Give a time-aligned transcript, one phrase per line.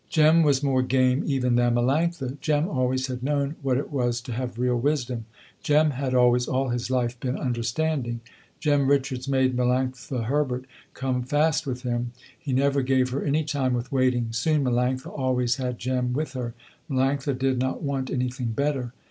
[0.09, 2.39] Jem was more game even than Melanctha.
[2.39, 5.27] Jem always had known what it was to have real wisdom.
[5.61, 8.19] Jem had always all his life been understanding.
[8.59, 12.13] Jem Richards made Melanctha Herbert come fast with him.
[12.39, 14.29] He never gave her any time with waiting.
[14.31, 16.55] Soon Melanctha always had Jem with her.
[16.89, 18.93] Melanctha did not want anything better.